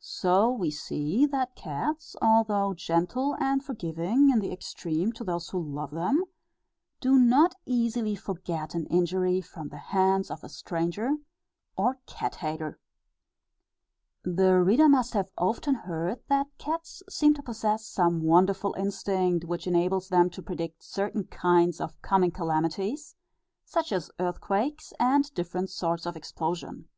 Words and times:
So 0.00 0.50
we 0.50 0.72
see 0.72 1.26
that 1.26 1.54
cats, 1.54 2.16
although 2.20 2.74
gentle 2.74 3.36
and 3.38 3.62
forgiving 3.62 4.30
in 4.30 4.40
the 4.40 4.50
extreme 4.52 5.12
to 5.12 5.22
those 5.22 5.50
who 5.50 5.62
love 5.62 5.92
them, 5.92 6.24
do 7.00 7.16
not 7.16 7.54
easily 7.66 8.16
forget 8.16 8.74
an 8.74 8.86
injury 8.86 9.40
from 9.40 9.68
the 9.68 9.76
hands 9.78 10.28
of 10.28 10.42
a 10.42 10.48
stranger 10.48 11.18
or 11.76 12.00
cat 12.04 12.34
hater. 12.34 12.80
(See 14.24 14.30
Note 14.30 14.34
W, 14.34 14.34
Addenda.) 14.34 14.42
The 14.58 14.64
reader 14.64 14.88
must 14.88 15.14
have 15.14 15.30
often 15.38 15.74
heard 15.76 16.18
that 16.28 16.48
cats 16.58 17.04
seem 17.08 17.34
to 17.34 17.42
possess 17.44 17.86
some 17.86 18.22
wonderful 18.24 18.74
instinct 18.76 19.44
which 19.46 19.68
enables 19.68 20.08
them 20.08 20.30
to 20.30 20.42
predict 20.42 20.82
certain 20.82 21.26
kinds 21.26 21.80
of 21.80 22.02
coming 22.02 22.32
calamities, 22.32 23.14
such 23.64 23.92
as 23.92 24.10
earthquakes, 24.18 24.92
and 24.98 25.32
different 25.34 25.70
sorts 25.70 26.06
of 26.06 26.16
explosion. 26.16 26.88